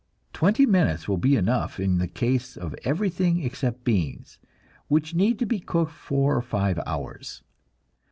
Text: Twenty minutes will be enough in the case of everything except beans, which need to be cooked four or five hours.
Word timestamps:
Twenty 0.33 0.65
minutes 0.65 1.07
will 1.07 1.19
be 1.19 1.35
enough 1.35 1.79
in 1.79 1.99
the 1.99 2.07
case 2.07 2.57
of 2.57 2.73
everything 2.83 3.43
except 3.43 3.83
beans, 3.83 4.39
which 4.87 5.13
need 5.13 5.37
to 5.37 5.45
be 5.45 5.59
cooked 5.59 5.91
four 5.93 6.35
or 6.35 6.41
five 6.41 6.79
hours. 6.87 7.43